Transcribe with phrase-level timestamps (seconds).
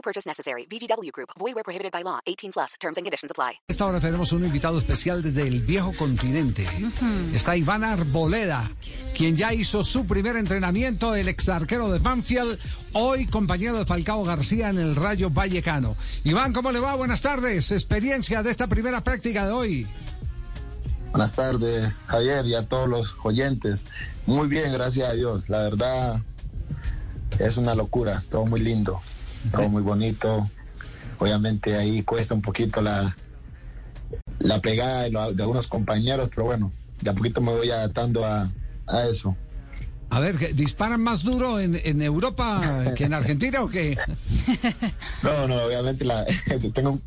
[0.00, 0.64] No purchase necessary.
[0.64, 1.28] VGW Group.
[1.38, 2.20] Void where prohibited by law.
[2.26, 2.74] 18 plus.
[2.80, 3.60] Terms and conditions apply.
[3.68, 6.66] Esta hora tenemos un invitado especial desde el viejo continente.
[7.34, 8.70] Está Iván Arboleda,
[9.14, 12.58] quien ya hizo su primer entrenamiento, el ex arquero de Banfield,
[12.94, 15.96] hoy compañero de Falcao García en el Rayo Vallecano.
[16.24, 16.94] Iván, ¿cómo le va?
[16.94, 17.70] Buenas tardes.
[17.70, 19.86] Experiencia de esta primera práctica de hoy.
[21.10, 23.84] Buenas tardes, Javier, y a todos los oyentes.
[24.24, 25.50] Muy bien, gracias a Dios.
[25.50, 26.22] La verdad
[27.38, 29.00] es una locura, todo muy lindo,
[29.52, 30.48] todo muy bonito.
[31.18, 33.16] Obviamente ahí cuesta un poquito la,
[34.38, 38.24] la pegada de, lo- de algunos compañeros, pero bueno, de a poquito me voy adaptando
[38.24, 38.50] a,
[38.86, 39.36] a eso.
[40.12, 43.96] A ver, ¿qué- ¿disparan más duro en, en Europa que en Argentina o qué?
[45.22, 46.24] No, no, obviamente la,
[46.74, 47.02] tengo un-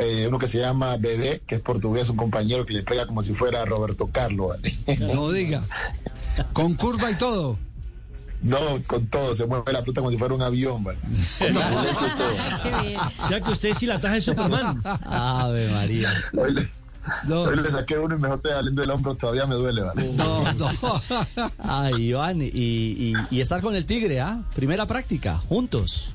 [0.00, 3.22] eh, uno que se llama Bebé, que es portugués, un compañero que le pega como
[3.22, 4.56] si fuera Roberto Carlos.
[4.60, 4.96] ¿vale?
[5.12, 5.62] No diga.
[6.52, 7.58] Con curva y todo.
[8.40, 10.98] No, con todo, se mueve la puta como si fuera un avión, ¿vale?
[13.24, 14.80] O sea que usted sí la taja de Superman.
[15.04, 16.08] Ave María.
[16.36, 16.68] Hoy le,
[17.26, 17.42] No.
[17.42, 20.12] hoy le saqué uno y me estoy saliendo del hombro, todavía me duele, ¿vale?
[20.12, 20.70] No, no.
[21.58, 24.42] Ay, Iván, y, y- y estar con el Tigre, ¿ah?
[24.54, 26.12] Primera práctica, juntos.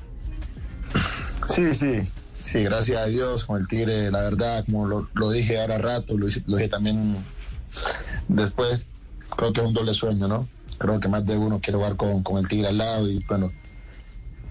[1.48, 2.00] Sí, sí,
[2.40, 6.16] sí, gracias a Dios con el Tigre, la verdad, como lo, lo dije ahora rato,
[6.16, 7.16] lo, hice- lo dije también
[8.28, 8.80] después,
[9.36, 10.48] creo que es un doble sueño, ¿no?
[10.78, 13.52] Creo que más de uno quiere jugar con, con el Tigre al lado y bueno,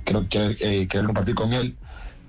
[0.04, 1.78] creo que eh, compartir con él.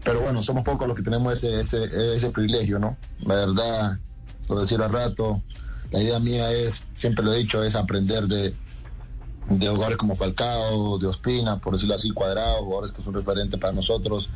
[0.03, 2.97] Pero bueno, somos pocos los que tenemos ese, ese, ese privilegio, ¿no?
[3.21, 3.99] La verdad,
[4.49, 5.43] lo decía al rato,
[5.91, 8.55] la idea mía es, siempre lo he dicho, es aprender de,
[9.49, 13.73] de jugadores como Falcao, de Ospina, por decirlo así, Cuadrado, jugadores que son referentes para
[13.73, 14.29] nosotros,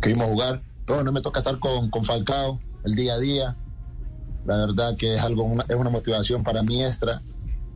[0.00, 0.62] que jugar.
[0.86, 3.56] Pero bueno, me toca estar con, con Falcao el día a día.
[4.44, 7.20] La verdad que es algo, una, es una motivación para mí extra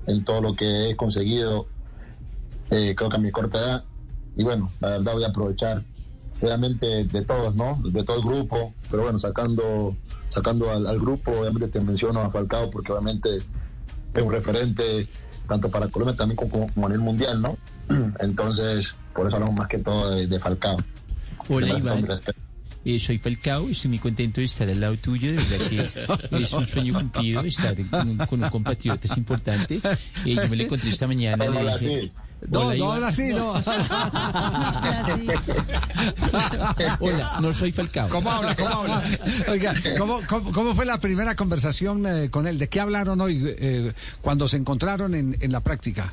[0.06, 1.66] en todo lo que he conseguido,
[2.70, 3.84] eh, creo que a mi corta edad.
[4.36, 5.84] Y bueno, la verdad voy a aprovechar,
[6.40, 7.80] obviamente de todos, ¿no?
[7.84, 9.96] De todo el grupo, pero bueno, sacando,
[10.28, 13.42] sacando al, al grupo, obviamente te menciono a Falcao porque obviamente
[14.14, 15.08] es un referente
[15.46, 17.56] tanto para Colombia también como, como a nivel mundial, ¿no?
[18.20, 20.76] Entonces, por eso hablamos más que todo de, de Falcao.
[21.48, 21.78] Hola,
[22.88, 25.66] Eh, soy Falcao, estoy muy contento de estar al lado tuyo, de verdad
[26.30, 29.80] que es un sueño cumplido estar con un, con un compatriota, es importante.
[30.24, 31.36] Eh, yo me lo encontré esta mañana.
[31.36, 32.12] No, le no, dije, así.
[32.48, 33.54] No, Hola, no, ahora sí, no.
[37.00, 38.08] Hola, no soy Falcao.
[38.08, 38.54] ¿Cómo habla?
[38.54, 39.02] ¿Cómo habla?
[39.48, 42.56] Oiga, ¿cómo, cómo, cómo fue la primera conversación eh, con él?
[42.56, 46.12] ¿De qué hablaron hoy eh, cuando se encontraron en, en la práctica?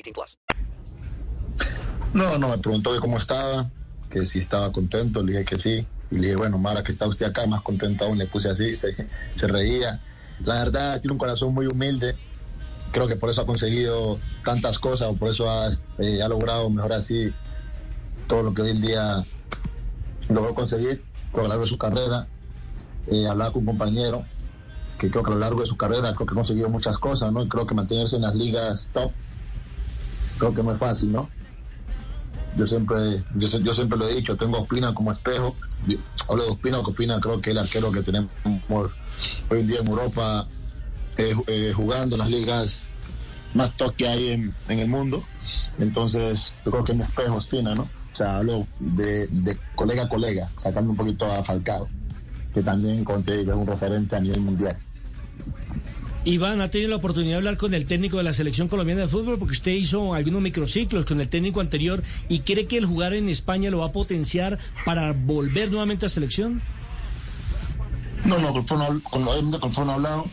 [0.01, 0.37] 18 plus.
[2.13, 3.69] No, no, me preguntó que cómo estaba,
[4.09, 5.87] que si estaba contento, le dije que sí.
[6.11, 8.75] Y le dije, bueno, Mara, que está usted acá, más contento aún, le puse así,
[8.75, 10.01] se, reía.
[10.43, 12.15] La verdad, tiene un corazón muy humilde.
[12.91, 15.69] Creo que por eso ha conseguido tantas cosas, o por eso ha,
[15.99, 17.33] eh, logrado mejor así
[18.27, 19.23] todo lo que hoy en día
[20.27, 22.27] logró conseguir a lo largo de su carrera.
[23.07, 24.25] Eh, hablaba con un compañero
[24.99, 27.31] que creo que a lo largo de su carrera creo que ha conseguido muchas cosas,
[27.31, 27.47] ¿no?
[27.47, 29.11] Creo que mantenerse en las ligas top
[30.41, 31.29] creo que no es fácil, ¿no?
[32.57, 35.55] Yo siempre, yo, yo siempre lo he dicho, tengo a Ospina como espejo.
[36.27, 38.31] Hablo de Ospina, porque Ospina creo que es el arquero que tenemos
[38.67, 40.47] hoy en día en Europa,
[41.17, 42.85] eh, eh, jugando las ligas
[43.53, 45.23] más top que hay en, el mundo.
[45.77, 47.83] Entonces, yo creo que es mi espejo Ospina, ¿no?
[47.83, 49.29] O sea, hablo de,
[49.75, 51.87] colega a colega, sacando un poquito a Falcao,
[52.51, 54.75] que también, como te es un referente a nivel mundial.
[56.23, 59.07] Iván, ¿ha tenido la oportunidad de hablar con el técnico de la selección colombiana de
[59.07, 59.39] fútbol?
[59.39, 63.27] Porque usted hizo algunos microciclos con el técnico anterior y cree que el jugar en
[63.27, 66.61] España lo va a potenciar para volver nuevamente a selección.
[68.25, 70.25] No, no, con, Fon- con, con Fon hablado,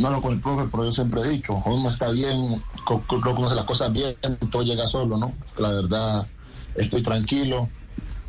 [0.00, 3.18] no hablo con el profe, pero yo siempre he dicho, uno está bien, co- co-
[3.18, 4.16] no conoce las cosas bien,
[4.50, 5.36] todo llega solo, ¿no?
[5.56, 6.26] La verdad,
[6.74, 7.70] estoy tranquilo,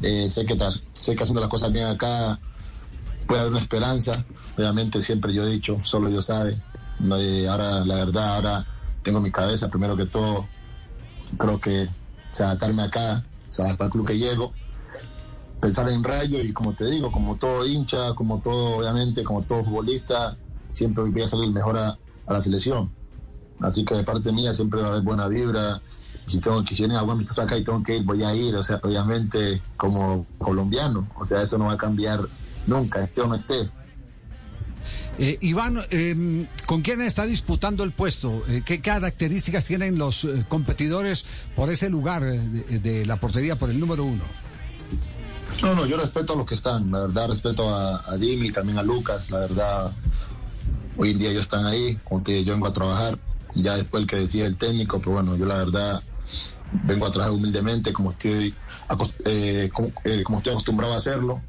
[0.03, 0.57] Eh, sé, que
[0.95, 2.39] sé que haciendo las cosas bien acá
[3.31, 4.25] puede haber una esperanza.
[4.57, 6.61] Obviamente siempre yo he dicho, solo Dios sabe.
[7.49, 8.67] Ahora, la verdad, ahora
[9.03, 10.49] tengo mi cabeza, primero que todo,
[11.37, 14.51] creo que o adaptarme acá, o sea, para el club que llego,
[15.61, 19.63] pensar en Rayo y como te digo, como todo hincha, como todo, obviamente, como todo
[19.63, 20.37] futbolista,
[20.73, 21.97] siempre voy a salir mejor a,
[22.27, 22.91] la selección.
[23.61, 25.81] Así que de parte mía siempre va a haber buena vibra.
[26.27, 28.63] Si tengo que si algún amistoso acá y tengo que ir, voy a ir, o
[28.63, 32.27] sea, obviamente como colombiano, o sea, eso no va a cambiar
[32.67, 33.69] nunca, esté o no esté.
[35.19, 38.43] Eh, Iván, eh, ¿con quién está disputando el puesto?
[38.47, 41.25] Eh, ¿Qué características tienen los eh, competidores
[41.55, 44.23] por ese lugar de, de la portería, por el número uno?
[45.61, 48.17] No, no, yo respeto a los que están, la verdad respeto a, a
[48.53, 49.91] también a Lucas, la verdad,
[50.97, 53.19] hoy en día ellos están ahí, digo, yo vengo a trabajar,
[53.53, 56.01] ya después el que decía el técnico, pero bueno, yo la verdad
[56.85, 58.55] vengo a trabajar humildemente como estoy,
[58.87, 61.41] como, eh, como estoy acostumbrado a hacerlo.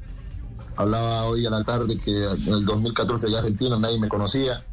[0.75, 4.65] Hablaba hoy a la tarde que en el 2014 ya Argentina nadie me conocía,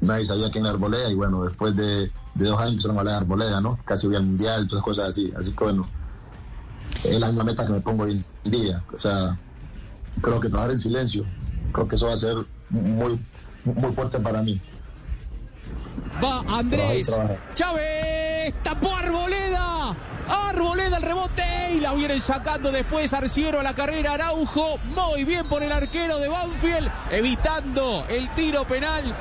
[0.00, 3.14] nadie sabía quién era Arboleda y bueno, después de, de dos años empezaron a hablar
[3.14, 3.78] de Arboleda, ¿no?
[3.84, 5.86] Casi voy al mundial, todas cosas así, así que bueno,
[7.04, 9.38] es la misma meta que me pongo hoy en día, o sea,
[10.20, 11.24] creo que trabajar en silencio,
[11.72, 12.36] creo que eso va a ser
[12.70, 13.20] muy,
[13.64, 14.60] muy fuerte para mí.
[16.22, 17.12] Va Andrés.
[17.54, 18.54] Chávez.
[18.62, 19.96] Tapó Arboleda.
[20.28, 24.78] Arboleda el rebote y la vienen sacando después Arciero a la carrera Araujo.
[24.94, 29.14] Muy bien por el arquero de Banfield, evitando el tiro penal.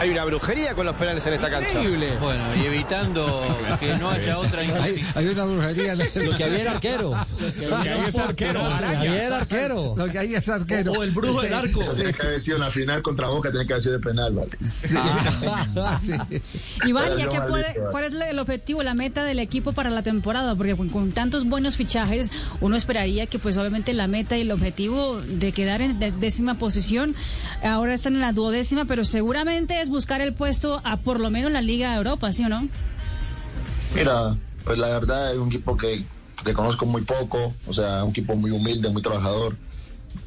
[0.00, 1.68] Hay una brujería con los penales en esta cancha.
[1.68, 2.16] Increíble.
[2.18, 5.12] Bueno, y evitando que no haya otra Hay, injusticia.
[5.14, 5.94] hay una brujería.
[5.94, 7.26] Lo que había era arquero.
[7.38, 7.52] Lo
[7.82, 8.62] que hay es arquero.
[8.62, 9.94] Lo que había era arquero.
[9.98, 10.92] Lo que hay es arquero.
[10.92, 11.80] O el brujo del arco.
[11.82, 14.00] Eso tiene que haber sido en la final contra Boca, tiene que haber sido de
[14.04, 14.50] penal, ¿vale?
[14.66, 14.96] Sí.
[16.02, 16.12] Sí.
[16.86, 20.54] Iván, ¿ya qué puede, cuál es el objetivo, la meta del equipo para la temporada?
[20.54, 22.30] Porque con, con tantos buenos fichajes,
[22.62, 27.14] uno esperaría que pues obviamente la meta y el objetivo de quedar en décima posición,
[27.62, 31.52] ahora están en la duodécima, pero seguramente es buscar el puesto a por lo menos
[31.52, 32.68] la Liga de Europa, ¿sí o no?
[33.94, 36.04] Mira, pues la verdad es un equipo que,
[36.44, 39.56] que conozco muy poco, o sea, un equipo muy humilde, muy trabajador.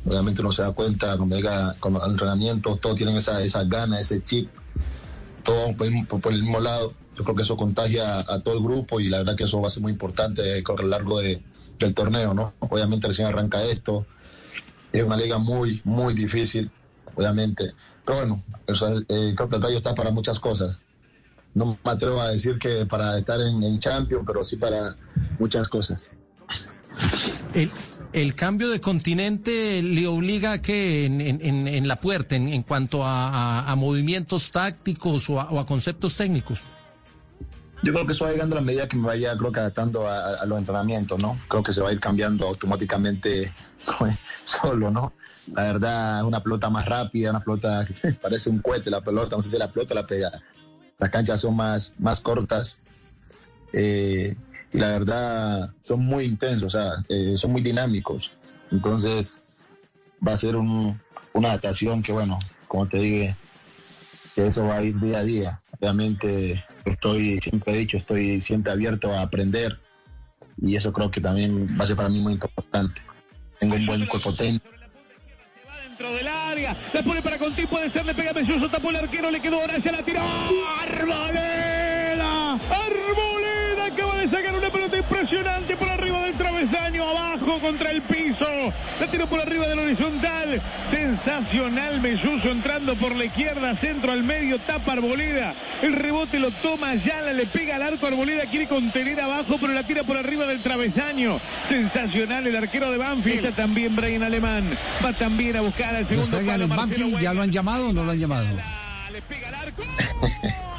[0.06, 4.00] Obviamente uno se da cuenta cuando llega con los entrenamientos, todos tienen esa, esa gana,
[4.00, 4.50] ese chip,
[5.44, 6.94] todos por, mismo- por el mismo lado.
[7.16, 9.68] Yo creo que eso contagia a todo el grupo y la verdad que eso va
[9.68, 11.42] a ser muy importante eh, con el largo de-
[11.80, 12.54] del torneo, ¿no?
[12.60, 14.06] Obviamente recién arranca esto,
[14.92, 16.72] es una liga muy, muy difícil,
[17.16, 17.74] obviamente.
[18.06, 18.44] Pero bueno,
[19.10, 20.82] eh, creo que el Rayo está para muchas cosas.
[21.54, 24.96] No me atrevo a decir que para estar en, en Champions, pero sí para
[25.40, 26.10] muchas cosas.
[27.54, 27.70] El,
[28.12, 32.64] el cambio de continente le obliga a que en- en- en la puerta, en, en
[32.64, 33.30] cuanto a,
[33.62, 36.66] a- a movimientos tácticos o a, o a conceptos técnicos.
[37.84, 40.08] Yo creo que eso va llegando a la medida que me vaya, creo que adaptando
[40.08, 41.38] a, los entrenamientos, ¿no?
[41.50, 43.54] Creo que se va a ir cambiando automáticamente
[44.46, 45.12] solo, ¿no?
[45.54, 49.42] La verdad, una pelota más rápida, una pelota que parece un cohete la pelota, no
[49.42, 50.32] sé si la pelota la pega.
[50.98, 52.78] Las canchas son más, más cortas
[53.74, 54.34] eh,
[54.72, 58.32] y la verdad son muy intensos, o sea, eh, son muy dinámicos.
[58.72, 59.42] Entonces
[60.26, 60.98] va a ser un-
[61.34, 62.40] una adaptación que, bueno,
[62.70, 63.36] como te dije,
[64.36, 65.63] que eso va a ir día a día.
[65.84, 69.78] Obviamente estoy, siempre he dicho, estoy siempre abierto a aprender
[70.62, 73.02] y eso creo que también va a ser para mí muy importante.
[73.60, 74.66] Tengo un buen cuerpo técnico.
[75.84, 76.78] dentro del área.
[76.94, 79.92] La pone para Conti, puede ser, le pega Belloso, tapó el arquero, le quedó Horacia,
[79.92, 80.22] la tiró.
[87.02, 88.48] Abajo contra el piso.
[89.00, 90.62] La tiró por arriba del horizontal.
[90.92, 95.54] Sensacional Belloso entrando por la izquierda, centro al medio, tapa Arboleda.
[95.82, 99.84] El rebote lo toma Yala, le pega al arco Arboleda, quiere contener abajo, pero la
[99.84, 101.40] tira por arriba del travesaño.
[101.70, 103.46] Sensacional el arquero de Banfield.
[103.46, 104.78] Está también Brian Alemán.
[105.04, 107.20] Va también a buscar al ¿Lo segundo palo Banfield?
[107.20, 108.46] ¿Ya lo han llamado o no lo han llamado?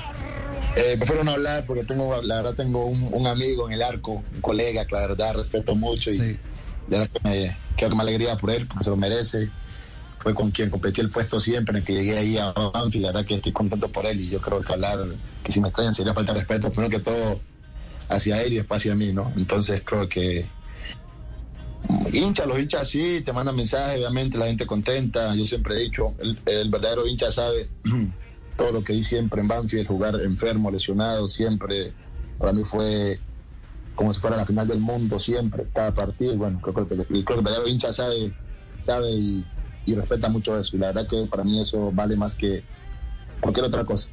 [0.76, 4.24] Eh, prefiero no hablar porque tengo, la verdad tengo un, un amigo en el arco,
[4.34, 6.38] un colega que la verdad respeto mucho y
[6.88, 9.50] ya que me, creo que me alegría por él, porque se lo merece.
[10.18, 13.26] Fue con quien competí el puesto siempre, en que llegué ahí a Banfield, la verdad
[13.26, 14.98] que estoy contento por él y yo creo que hablar,
[15.42, 17.40] que si me extrañan sería falta de respeto, primero que todo
[18.08, 19.32] hacia él y después hacia mí, ¿no?
[19.36, 20.48] Entonces creo que
[22.10, 26.14] hincha, los hinchas sí, te mandan mensajes, obviamente la gente contenta, yo siempre he dicho,
[26.18, 27.68] el, el verdadero hincha sabe
[28.56, 31.94] todo lo que di siempre en Banfield, jugar enfermo, lesionado, siempre,
[32.38, 33.20] para mí fue
[33.94, 37.68] como si fuera la final del mundo, siempre, cada partido, bueno, creo que, el verdadero
[37.68, 38.34] hincha sabe,
[38.80, 39.44] sabe y,
[39.86, 42.64] y respeta mucho eso, y la verdad que para mí eso vale más que
[43.40, 44.08] cualquier otra cosa.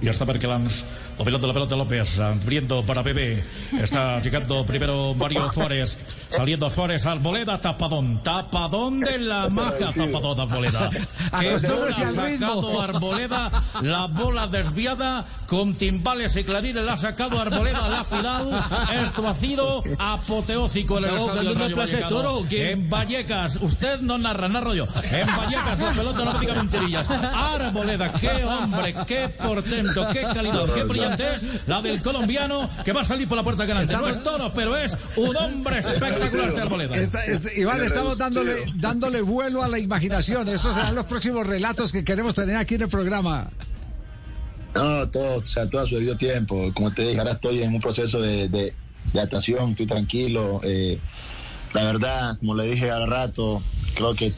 [0.00, 0.84] Y está Berkelans,
[1.18, 3.42] movilando la pelota López, abriendo para Bebé.
[3.82, 10.90] Está llegando primero Mario Suárez, saliendo Suárez Arboleda, tapadón, tapadón de la maca, tapadón Arboleda.
[11.38, 13.50] Que ha sacado Arboleda,
[13.82, 18.64] la bola desviada con timbales y clarines la ha sacado Arboleda a la final.
[19.04, 22.44] Esto ha sido apoteósico en el ¿Estamos estadio Rayo toro?
[22.50, 24.86] En Vallecas, usted no narra, narro yo.
[25.10, 27.10] En Vallecas la pelota no diga mentirillas.
[27.10, 29.28] Arboleda, qué hombre, qué
[30.12, 31.42] qué calidad, qué brillantez.
[31.66, 33.92] La del colombiano que va a salir por la puerta grande.
[33.92, 36.96] No es toro, pero es un hombre espectacular este Arboleda.
[36.96, 40.48] Esta- este- Iván, estamos dándole, dándole vuelo a la imaginación.
[40.48, 43.50] Esos serán los próximos relatos que queremos tener aquí en el programa.
[44.74, 46.70] No, todo, o sea, todo a su debido tiempo.
[46.74, 48.74] Como te dije, ahora estoy en un proceso de, de,
[49.12, 50.60] de adaptación, estoy tranquilo.
[50.62, 50.98] eh,
[51.74, 53.62] la verdad, como le dije hace rato,
[53.94, 54.32] creo que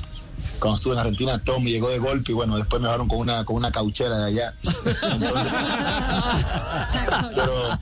[0.58, 3.18] cuando estuve en Argentina todo me llegó de golpe y bueno, después me dejaron con
[3.18, 4.54] una, con una cauchera de allá.
[4.62, 4.96] Entonces,
[7.34, 7.78] pero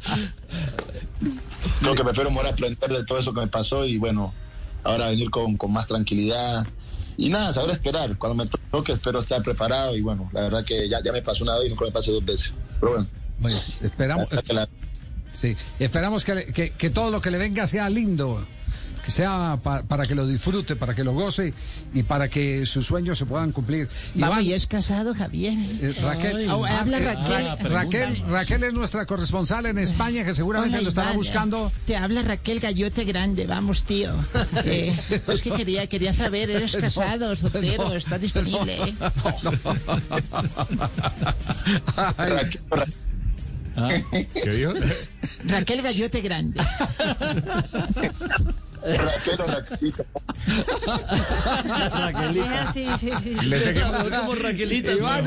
[1.81, 4.33] creo que prefiero morir a aprender de todo eso que me pasó y bueno,
[4.85, 6.67] ahora venir con, con más tranquilidad.
[7.17, 8.17] Y nada, saber esperar.
[8.17, 9.97] Cuando me toque, espero estar preparado.
[9.97, 12.13] Y bueno, la verdad que ya, ya me pasó una vez y nunca me pasó
[12.13, 12.53] dos veces.
[12.79, 13.07] Pero bueno.
[13.41, 14.69] Bueno, esperamos, La verdad que la-
[15.33, 18.47] sí, esperamos que, le- que- que todo lo que le venga sea lindo,
[19.09, 21.53] sea pa- para que lo disfrute, para que lo goce
[21.95, 23.89] y para que sus sueños se puedan cumplir.
[24.41, 25.55] ¿y es casado, Javier?
[25.81, 27.45] eh, Raquel, Oh, habla ah, eh, Raquel.
[27.47, 31.17] Ra- Raquel, Raquel es nuestra corresponsal en España que seguramente Hola, lo estará Iván.
[31.17, 31.73] buscando.
[31.87, 34.13] Te habla Raquel Gallote Grande, vamos, tío.
[34.65, 34.95] Eh,
[35.29, 37.89] es que quería, quería saber, ¿eres casado, soltero?
[37.89, 38.77] No, ¿Estás disponible?
[38.77, 38.95] eh?
[44.35, 44.73] ¿Qué dijo?
[45.47, 46.61] Raquel Gallote Grande.
[48.83, 50.05] Raquel o Raquelito.
[51.93, 52.73] Raquelita.
[52.73, 53.35] Sí, sí, sí.
[53.35, 54.05] Le seguimos.
[54.09, 55.27] Como Raquelita, Iván,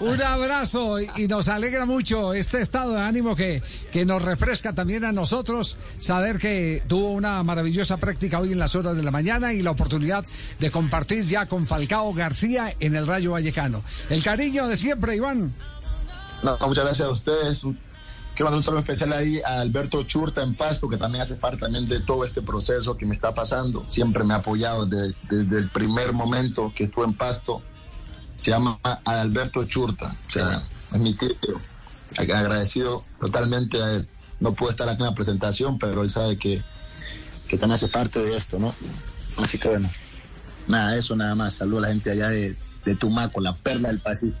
[0.00, 4.72] un, abrazo y, y nos alegra mucho este estado de ánimo que, que nos refresca
[4.72, 9.10] también a nosotros saber que tuvo una maravillosa práctica hoy en las horas de la
[9.10, 10.24] mañana y la oportunidad
[10.58, 13.82] de compartir ya con Falcao García en el Rayo Vallecano.
[14.08, 15.54] El cariño de siempre, Iván.
[16.42, 17.64] No, muchas gracias a ustedes.
[18.40, 21.58] Quiero mandar un saludo especial ahí a Alberto Churta en Pasto, que también hace parte
[21.58, 23.86] también de todo este proceso que me está pasando.
[23.86, 27.60] Siempre me ha apoyado desde, desde el primer momento que estuve en Pasto.
[28.36, 31.28] Se llama Alberto Churta, o sea, es mi tío.
[32.16, 34.08] Ag- Agradecido totalmente a él.
[34.40, 36.64] No pude estar aquí en la presentación, pero él sabe que,
[37.46, 38.74] que también hace parte de esto, ¿no?
[39.36, 39.90] Así que bueno,
[40.66, 41.52] nada, eso nada más.
[41.56, 42.56] Saludo a la gente allá de,
[42.86, 44.40] de Tumaco, la perla del Pacífico.